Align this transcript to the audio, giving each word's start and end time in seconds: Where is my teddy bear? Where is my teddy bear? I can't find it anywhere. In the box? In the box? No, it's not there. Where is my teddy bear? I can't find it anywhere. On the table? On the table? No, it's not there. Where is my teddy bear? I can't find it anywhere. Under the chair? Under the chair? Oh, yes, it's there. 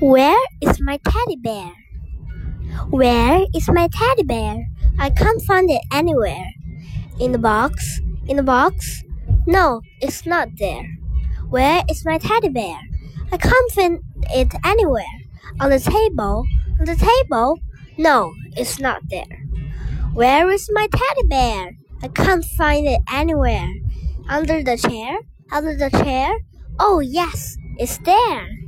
Where 0.00 0.40
is 0.62 0.80
my 0.80 0.98
teddy 1.04 1.36
bear? 1.36 1.72
Where 2.88 3.44
is 3.54 3.68
my 3.68 3.86
teddy 3.92 4.22
bear? 4.22 4.66
I 4.98 5.10
can't 5.10 5.42
find 5.42 5.70
it 5.70 5.82
anywhere. 5.92 6.54
In 7.18 7.32
the 7.32 7.38
box? 7.38 8.00
In 8.26 8.38
the 8.38 8.42
box? 8.42 9.04
No, 9.46 9.82
it's 10.00 10.24
not 10.24 10.48
there. 10.56 10.88
Where 11.50 11.82
is 11.90 12.06
my 12.06 12.16
teddy 12.16 12.48
bear? 12.48 12.80
I 13.30 13.36
can't 13.36 13.72
find 13.72 14.00
it 14.32 14.48
anywhere. 14.64 15.04
On 15.60 15.68
the 15.68 15.78
table? 15.78 16.46
On 16.78 16.86
the 16.86 16.96
table? 16.96 17.58
No, 17.98 18.32
it's 18.56 18.80
not 18.80 19.02
there. 19.10 19.44
Where 20.14 20.50
is 20.50 20.70
my 20.72 20.88
teddy 20.90 21.28
bear? 21.28 21.72
I 22.02 22.08
can't 22.08 22.44
find 22.56 22.86
it 22.86 23.02
anywhere. 23.12 23.68
Under 24.30 24.62
the 24.62 24.78
chair? 24.78 25.18
Under 25.52 25.76
the 25.76 25.90
chair? 25.90 26.38
Oh, 26.78 27.00
yes, 27.00 27.58
it's 27.76 27.98
there. 27.98 28.59